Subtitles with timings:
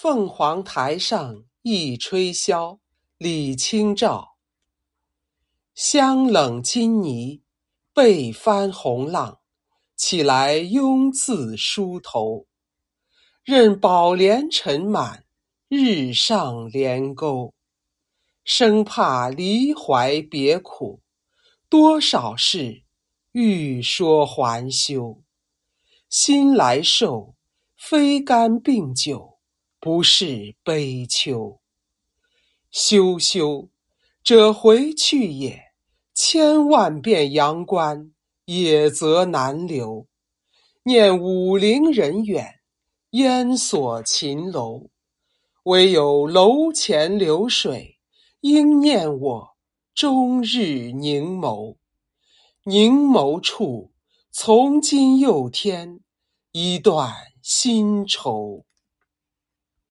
[0.00, 2.78] 凤凰台上一吹箫，
[3.16, 4.36] 李清照。
[5.74, 7.42] 香冷金泥，
[7.92, 9.40] 被翻红浪，
[9.96, 12.46] 起来慵自梳头。
[13.42, 15.24] 任宝莲尘满，
[15.66, 17.52] 日上莲钩。
[18.44, 21.00] 生怕离怀别苦，
[21.68, 22.84] 多少事，
[23.32, 25.20] 欲说还休。
[26.08, 27.34] 心来受，
[27.76, 29.37] 非甘病酒，
[29.80, 31.60] 不是悲秋。
[32.70, 33.68] 休休，
[34.22, 35.72] 者回去也。
[36.14, 38.12] 千万遍阳关，
[38.44, 40.06] 也则难留。
[40.82, 42.60] 念武陵人远，
[43.10, 44.90] 烟锁秦楼。
[45.64, 47.98] 唯有楼前流水。
[48.40, 49.56] 应念我，
[49.94, 51.76] 终日凝眸，
[52.62, 53.90] 凝眸处，
[54.30, 55.98] 从今又添
[56.52, 58.64] 一段新愁。